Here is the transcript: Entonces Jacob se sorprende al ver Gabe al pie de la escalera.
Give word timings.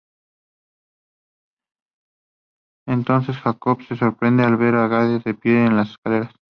Entonces 2.87 3.37
Jacob 3.37 3.83
se 3.83 3.95
sorprende 3.95 4.41
al 4.43 4.57
ver 4.57 4.73
Gabe 4.73 5.21
al 5.23 5.37
pie 5.37 5.51
de 5.53 5.69
la 5.69 5.83
escalera. 5.83 6.31